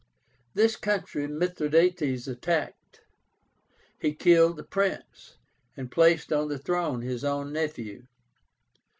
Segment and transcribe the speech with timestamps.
[0.55, 3.01] This country Mithradátes attacked.
[3.99, 5.37] He killed the prince,
[5.77, 8.07] and placed on the throne his own nephew.